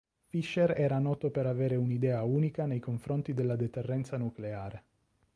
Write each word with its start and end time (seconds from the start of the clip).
Fisher 0.25 0.73
era 0.75 0.97
noto 0.97 1.29
per 1.29 1.45
avere 1.45 1.75
un'idea 1.75 2.23
unica 2.23 2.65
nei 2.65 2.79
confronti 2.79 3.35
della 3.35 3.55
deterrenza 3.55 4.17
nucleare. 4.17 4.83